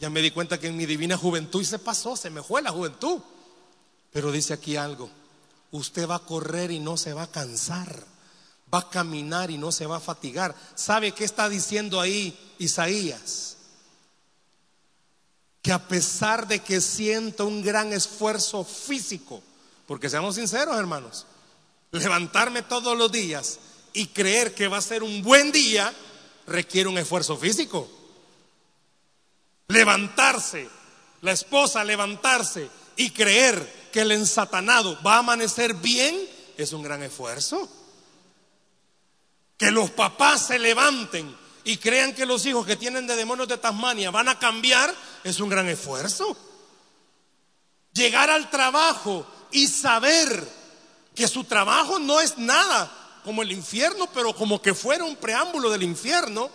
[0.00, 2.60] Ya me di cuenta que en mi divina juventud y se pasó, se me fue
[2.60, 3.20] la juventud.
[4.10, 5.10] Pero dice aquí algo,
[5.70, 8.04] usted va a correr y no se va a cansar,
[8.74, 10.54] va a caminar y no se va a fatigar.
[10.74, 13.56] ¿Sabe qué está diciendo ahí Isaías?
[15.62, 19.42] Que a pesar de que sienta un gran esfuerzo físico,
[19.86, 21.26] porque seamos sinceros hermanos,
[21.92, 23.60] levantarme todos los días
[23.92, 25.94] y creer que va a ser un buen día
[26.46, 27.88] requiere un esfuerzo físico.
[29.68, 30.68] Levantarse,
[31.22, 36.18] la esposa levantarse y creer que el ensatanado va a amanecer bien
[36.56, 37.68] es un gran esfuerzo.
[39.56, 43.58] Que los papás se levanten y crean que los hijos que tienen de demonios de
[43.58, 46.36] Tasmania van a cambiar es un gran esfuerzo.
[47.92, 50.46] Llegar al trabajo y saber
[51.14, 55.70] que su trabajo no es nada como el infierno, pero como que fuera un preámbulo
[55.70, 56.50] del infierno,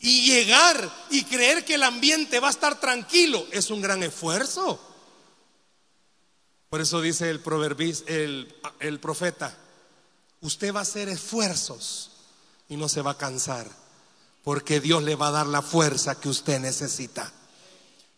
[0.00, 4.80] y llegar y creer que el ambiente va a estar tranquilo es un gran esfuerzo.
[6.70, 9.54] Por eso dice el, proverbis, el, el profeta,
[10.40, 12.09] usted va a hacer esfuerzos
[12.70, 13.66] y no se va a cansar,
[14.42, 17.30] porque Dios le va a dar la fuerza que usted necesita.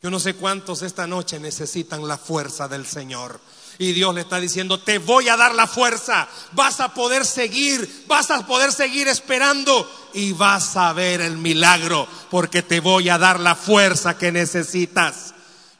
[0.02, 3.40] Yo no sé cuántos esta noche necesitan la fuerza del Señor.
[3.78, 8.04] Y Dios le está diciendo, te voy a dar la fuerza, vas a poder seguir,
[8.06, 13.16] vas a poder seguir esperando y vas a ver el milagro, porque te voy a
[13.16, 15.31] dar la fuerza que necesitas.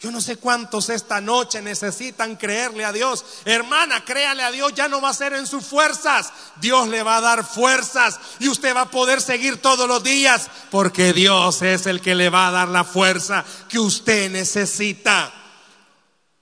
[0.02, 3.24] Yo no sé cuántos esta noche necesitan creerle a Dios.
[3.44, 6.32] Hermana, créale a Dios, ya no va a ser en sus fuerzas.
[6.60, 10.50] Dios le va a dar fuerzas y usted va a poder seguir todos los días
[10.72, 15.32] porque Dios es el que le va a dar la fuerza que usted necesita.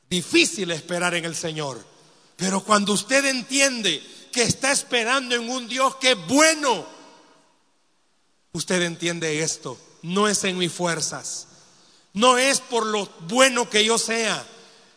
[0.08, 1.84] Difícil esperar en el Señor,
[2.36, 4.02] pero cuando usted entiende
[4.32, 6.86] que está esperando en un Dios que es bueno,
[8.52, 9.78] usted entiende esto.
[10.00, 11.48] No es en mis fuerzas
[12.14, 14.44] no es por lo bueno que yo sea,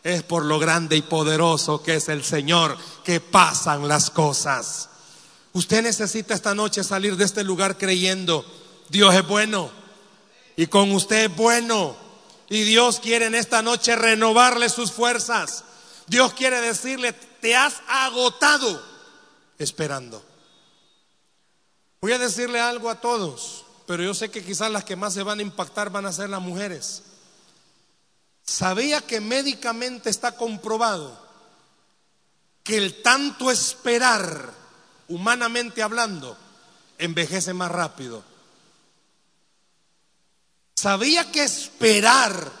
[0.02, 4.88] es por lo grande y poderoso que es el Señor que pasan las cosas.
[5.52, 8.44] Usted necesita esta noche salir de este lugar creyendo,
[8.88, 9.70] Dios es bueno
[10.56, 11.96] y con usted es bueno.
[12.48, 15.64] Y Dios quiere en esta noche renovarle sus fuerzas.
[16.06, 18.82] Dios quiere decirle, te has agotado
[19.58, 20.22] esperando.
[22.02, 25.22] Voy a decirle algo a todos pero yo sé que quizás las que más se
[25.22, 27.02] van a impactar van a ser las mujeres.
[28.44, 31.22] ¿Sabía que médicamente está comprobado
[32.62, 34.52] que el tanto esperar,
[35.08, 36.36] humanamente hablando,
[36.98, 38.22] envejece más rápido?
[40.74, 42.52] ¿Sabía que esperar,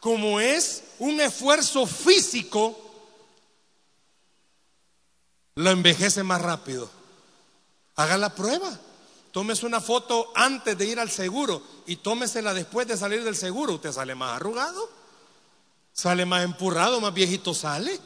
[0.00, 2.78] como es un esfuerzo físico,
[5.54, 6.90] lo envejece más rápido?
[7.96, 8.78] Haga la prueba.
[9.32, 13.74] Tómese una foto antes de ir al seguro y tómesela después de salir del seguro.
[13.74, 14.90] Usted sale más arrugado,
[15.92, 17.98] sale más empurrado, más viejito sale.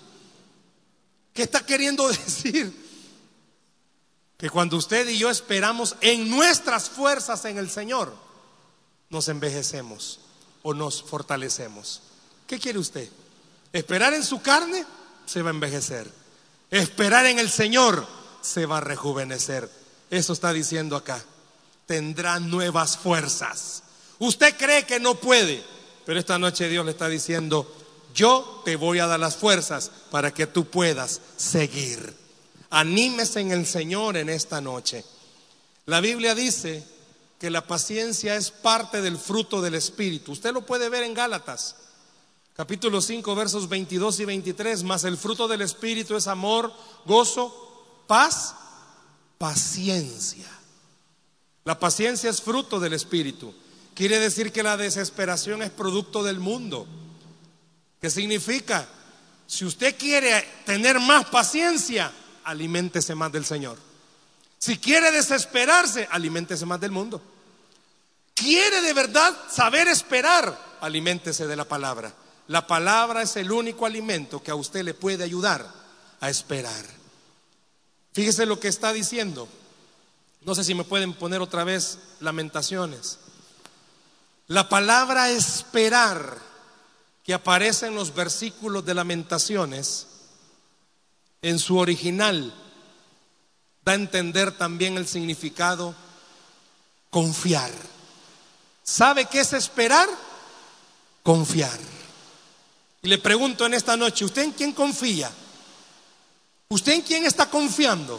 [1.32, 2.82] ¿Qué está queriendo decir?
[4.36, 8.12] Que cuando usted y yo esperamos en nuestras fuerzas en el Señor,
[9.08, 10.20] nos envejecemos
[10.62, 12.02] o nos fortalecemos.
[12.46, 13.08] ¿Qué quiere usted?
[13.72, 14.84] ¿Esperar en su carne?
[15.26, 16.10] Se va a envejecer.
[16.70, 18.06] Esperar en el Señor
[18.40, 19.81] se va a rejuvenecer.
[20.12, 21.24] Eso está diciendo acá.
[21.86, 23.82] Tendrá nuevas fuerzas.
[24.18, 25.64] Usted cree que no puede,
[26.04, 27.66] pero esta noche Dios le está diciendo,
[28.14, 32.14] yo te voy a dar las fuerzas para que tú puedas seguir.
[32.68, 35.02] Anímese en el Señor en esta noche.
[35.86, 36.84] La Biblia dice
[37.40, 40.32] que la paciencia es parte del fruto del Espíritu.
[40.32, 41.76] Usted lo puede ver en Gálatas,
[42.54, 46.70] capítulo 5, versos 22 y 23, más el fruto del Espíritu es amor,
[47.06, 48.56] gozo, paz
[49.42, 50.46] paciencia.
[51.64, 53.52] La paciencia es fruto del Espíritu.
[53.92, 56.86] Quiere decir que la desesperación es producto del mundo.
[58.00, 58.86] ¿Qué significa?
[59.48, 62.12] Si usted quiere tener más paciencia,
[62.44, 63.78] aliméntese más del Señor.
[64.58, 67.20] Si quiere desesperarse, aliméntese más del mundo.
[68.34, 72.14] Quiere de verdad saber esperar, aliméntese de la palabra.
[72.46, 75.68] La palabra es el único alimento que a usted le puede ayudar
[76.20, 77.01] a esperar.
[78.12, 79.48] Fíjese lo que está diciendo.
[80.42, 83.18] No sé si me pueden poner otra vez lamentaciones.
[84.48, 86.38] La palabra esperar
[87.24, 90.08] que aparece en los versículos de lamentaciones,
[91.40, 92.52] en su original,
[93.84, 95.94] da a entender también el significado
[97.10, 97.70] confiar.
[98.82, 100.08] ¿Sabe qué es esperar?
[101.22, 101.78] Confiar.
[103.02, 105.30] Y le pregunto en esta noche, ¿usted en quién confía?
[106.72, 108.18] ¿Usted en quién está confiando?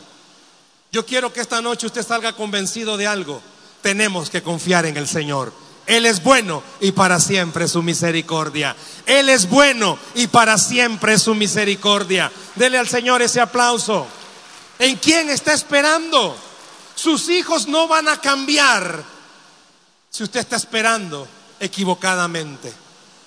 [0.92, 3.42] Yo quiero que esta noche usted salga convencido de algo.
[3.82, 5.52] Tenemos que confiar en el Señor.
[5.88, 8.76] Él es bueno y para siempre su misericordia.
[9.08, 12.32] Él es bueno y para siempre su misericordia.
[12.54, 14.06] Dele al Señor ese aplauso.
[14.78, 16.38] ¿En quién está esperando?
[16.94, 19.04] Sus hijos no van a cambiar
[20.12, 21.28] si usted está esperando
[21.60, 22.72] equivocadamente.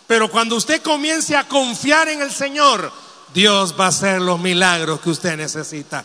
[0.06, 2.92] Pero cuando usted comience a confiar en el Señor,
[3.36, 6.02] Dios va a hacer los milagros que usted necesita.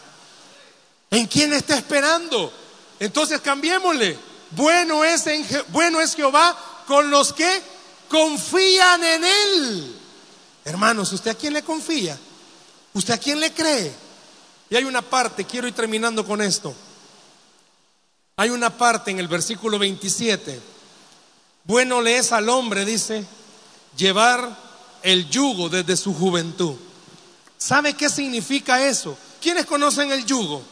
[1.10, 2.52] ¿En quién está esperando?
[3.00, 4.20] Entonces cambiémosle.
[4.50, 5.24] Bueno es,
[5.70, 7.62] bueno es Jehová con los que
[8.10, 9.96] confían en Él.
[10.66, 12.20] Hermanos, ¿usted a quién le confía?
[12.94, 13.94] ¿Usted a quién le cree?
[14.70, 16.76] Y hay una parte, quiero ir terminando con esto.
[18.36, 20.60] Hay una parte en el versículo 27.
[21.64, 23.24] Bueno le es al hombre, dice,
[23.96, 24.54] llevar
[25.02, 26.76] el yugo desde su juventud.
[27.62, 29.16] ¿Sabe qué significa eso?
[29.40, 30.64] ¿Quiénes conocen el yugo?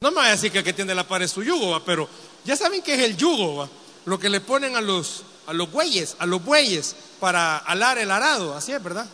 [0.00, 2.08] No me voy a decir que el que tiene la pared es su yugo, pero
[2.42, 3.68] ya saben qué es el yugo,
[4.06, 8.10] lo que le ponen a los, a los bueyes, a los bueyes para alar el
[8.10, 9.06] arado, así es, ¿verdad?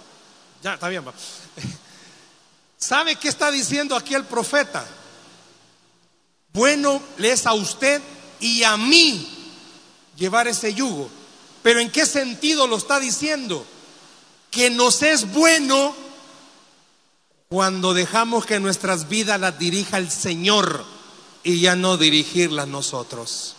[0.62, 1.12] Ya, está bien, va.
[2.78, 4.86] ¿Sabe qué está diciendo aquí el profeta?
[6.52, 8.00] Bueno le es a usted
[8.38, 9.28] y a mí
[10.16, 11.10] llevar ese yugo.
[11.64, 13.66] Pero ¿en qué sentido lo está diciendo?
[14.55, 15.94] Que nos es bueno
[17.48, 20.84] cuando dejamos que nuestras vidas las dirija el Señor
[21.42, 23.57] y ya no dirigirlas nosotros.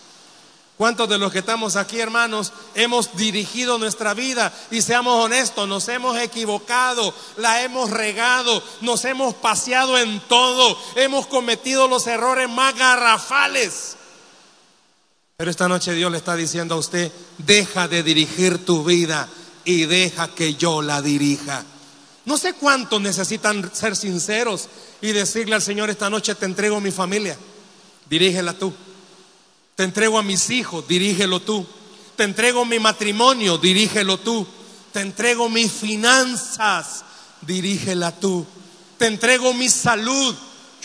[0.78, 4.54] ¿Cuántos de los que estamos aquí, hermanos, hemos dirigido nuestra vida?
[4.72, 11.28] Y seamos honestos, nos hemos equivocado, la hemos regado, nos hemos paseado en todo, hemos
[11.28, 13.96] cometido los errores más garrafales.
[15.38, 19.30] Pero esta noche Dios le está diciendo a usted, deja de dirigir tu vida
[19.66, 21.66] y deja que yo la dirija.
[22.26, 24.68] No sé cuántos necesitan ser sinceros
[25.02, 27.38] y decirle al Señor, esta noche te entrego mi familia,
[28.10, 28.74] dirígela tú.
[29.76, 31.66] Te entrego a mis hijos, dirígelo tú.
[32.16, 34.48] Te entrego mi matrimonio, dirígelo tú.
[34.94, 37.04] Te entrego mis finanzas,
[37.42, 38.46] dirígela tú.
[38.98, 40.34] Te entrego mi salud.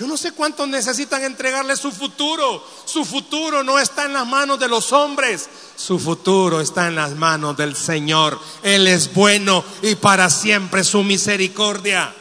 [0.01, 2.67] Yo no sé cuántos necesitan entregarle su futuro.
[2.87, 5.47] Su futuro no está en las manos de los hombres.
[5.77, 8.41] Su futuro está en las manos del Señor.
[8.63, 12.15] Él es bueno y para siempre su misericordia.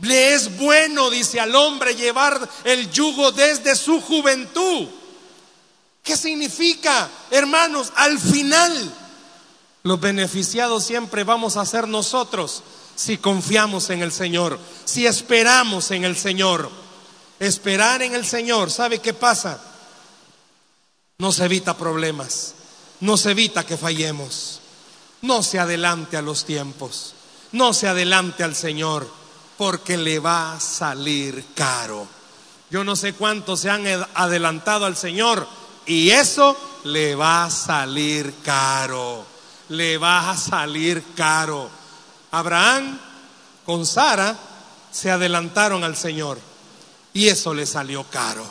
[0.00, 4.88] Le es bueno, dice al hombre, llevar el yugo desde su juventud.
[6.02, 7.92] ¿Qué significa, hermanos?
[7.96, 8.90] Al final,
[9.82, 12.62] los beneficiados siempre vamos a ser nosotros
[12.96, 16.81] si confiamos en el Señor, si esperamos en el Señor.
[17.42, 19.58] Esperar en el Señor, ¿sabe qué pasa?
[21.18, 22.54] Nos evita problemas,
[23.00, 24.60] nos evita que fallemos.
[25.22, 27.14] No se adelante a los tiempos,
[27.50, 29.10] no se adelante al Señor,
[29.58, 32.06] porque le va a salir caro.
[32.70, 35.44] Yo no sé cuántos se han adelantado al Señor
[35.84, 39.26] y eso le va a salir caro.
[39.70, 41.68] Le va a salir caro.
[42.30, 43.00] Abraham
[43.66, 44.38] con Sara
[44.92, 46.51] se adelantaron al Señor.
[47.12, 48.44] Y eso le salió caro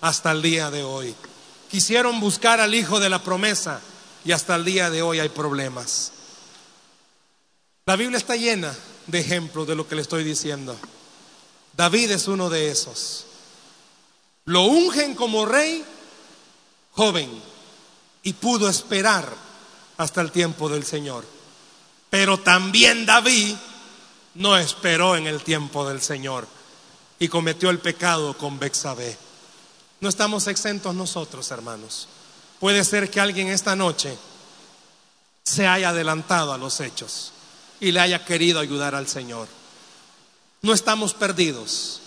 [0.00, 1.14] hasta el día de hoy.
[1.70, 3.80] Quisieron buscar al hijo de la promesa
[4.24, 6.12] y hasta el día de hoy hay problemas.
[7.86, 8.74] La Biblia está llena
[9.06, 10.76] de ejemplos de lo que le estoy diciendo.
[11.76, 13.26] David es uno de esos.
[14.44, 15.84] Lo ungen como rey
[16.92, 17.30] joven
[18.22, 19.32] y pudo esperar
[19.96, 21.24] hasta el tiempo del Señor.
[22.10, 23.54] Pero también David
[24.34, 26.46] no esperó en el tiempo del Señor
[27.22, 29.16] y cometió el pecado con Bexabé.
[30.00, 32.08] No estamos exentos nosotros, hermanos.
[32.58, 34.18] Puede ser que alguien esta noche
[35.44, 37.30] se haya adelantado a los hechos
[37.78, 39.46] y le haya querido ayudar al Señor.
[40.62, 42.00] No estamos perdidos.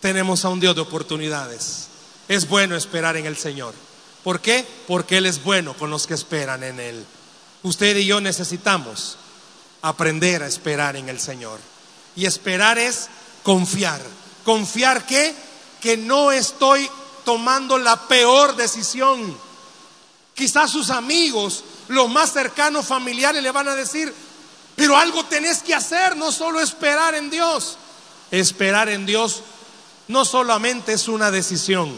[0.00, 1.88] Tenemos a un Dios de oportunidades.
[2.28, 3.74] Es bueno esperar en el Señor.
[4.22, 4.64] ¿Por qué?
[4.86, 7.04] Porque Él es bueno con los que esperan en Él.
[7.64, 9.16] Usted y yo necesitamos
[9.82, 11.58] aprender a esperar en el Señor.
[12.14, 13.08] Y esperar es
[13.42, 14.21] confiar.
[14.44, 15.34] Confiar que
[15.82, 16.88] que no estoy
[17.24, 19.36] tomando la peor decisión.
[20.32, 24.14] Quizás sus amigos, los más cercanos familiares le van a decir,
[24.76, 27.76] pero algo tenés que hacer, no solo esperar en Dios.
[28.30, 29.42] Esperar en Dios
[30.06, 31.92] no solamente es una decisión,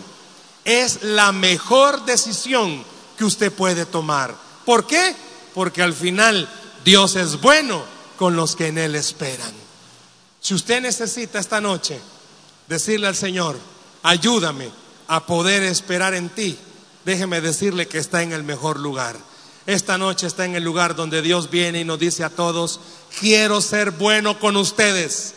[0.65, 2.85] es la mejor decisión
[3.19, 4.35] que usted puede tomar.
[4.65, 5.15] ¿Por qué?
[5.53, 6.49] Porque al final
[6.85, 7.85] Dios es bueno
[8.17, 9.53] con los que en Él esperan.
[10.41, 12.01] Si usted necesita esta noche
[12.69, 13.59] decirle al Señor,
[14.03, 14.71] ayúdame
[15.09, 16.57] a poder esperar en ti,
[17.05, 19.17] déjeme decirle que está en el mejor lugar.
[19.67, 22.81] Esta noche está en el lugar donde Dios viene y nos dice a todos,
[23.19, 25.35] quiero ser bueno con ustedes,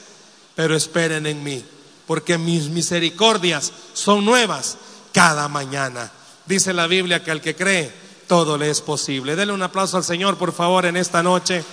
[0.56, 1.64] pero esperen en mí,
[2.06, 4.78] porque mis misericordias son nuevas
[5.14, 6.12] cada mañana.
[6.46, 7.92] Dice la Biblia que al que cree,
[8.28, 9.36] todo le es posible.
[9.36, 11.64] Denle un aplauso al Señor, por favor, en esta noche.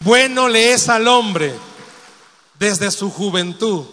[0.00, 1.54] Bueno le es al hombre
[2.58, 3.84] desde su juventud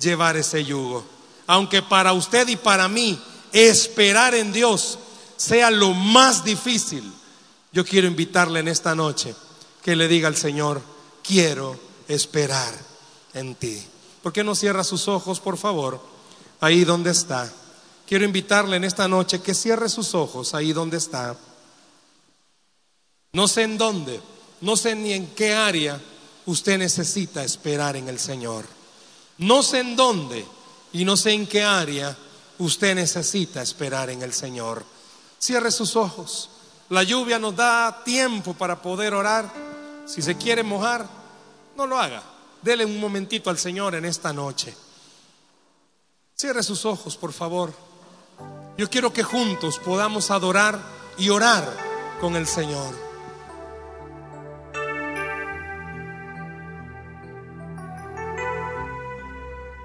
[0.00, 1.04] llevar ese yugo.
[1.46, 3.20] Aunque para usted y para mí
[3.52, 4.98] esperar en Dios
[5.36, 7.12] sea lo más difícil,
[7.72, 9.34] yo quiero invitarle en esta noche
[9.82, 10.80] que le diga al Señor,
[11.22, 11.78] quiero
[12.08, 12.74] esperar
[13.34, 13.82] en ti.
[14.22, 16.00] ¿Por qué no cierra sus ojos, por favor?
[16.60, 17.52] Ahí donde está.
[18.06, 21.36] Quiero invitarle en esta noche que cierre sus ojos ahí donde está.
[23.32, 24.20] No sé en dónde,
[24.60, 26.00] no sé ni en qué área
[26.46, 28.64] usted necesita esperar en el Señor.
[29.38, 30.46] No sé en dónde
[30.92, 32.16] y no sé en qué área
[32.58, 34.84] usted necesita esperar en el Señor.
[35.38, 36.50] Cierre sus ojos.
[36.90, 39.50] La lluvia nos da tiempo para poder orar.
[40.06, 41.08] Si se quiere mojar,
[41.76, 42.22] no lo haga.
[42.62, 44.74] Dele un momentito al Señor en esta noche.
[46.36, 47.72] Cierre sus ojos, por favor.
[48.76, 50.80] Yo quiero que juntos podamos adorar
[51.18, 51.64] y orar
[52.20, 53.03] con el Señor.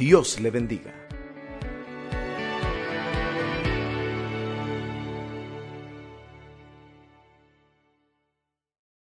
[0.00, 0.99] Dios le bendiga.